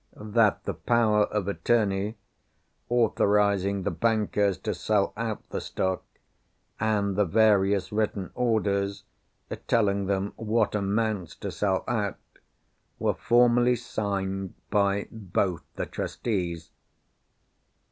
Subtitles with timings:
[0.19, 2.17] That the power of attorney,
[2.89, 6.03] authorising the bankers to sell out the stock,
[6.79, 9.03] and the various written orders
[9.67, 12.17] telling them what amounts to sell out,
[12.97, 16.71] were formally signed by both the Trustees.